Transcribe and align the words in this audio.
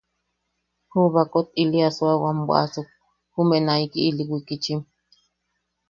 Ju 0.89 1.01
baakot 1.13 1.47
ili 1.63 1.79
asoawam 1.87 2.37
bwaʼasuk, 2.47 2.87
jume 3.33 3.57
naiki 3.65 3.99
ili 4.09 4.23
wikitchim. 4.31 4.79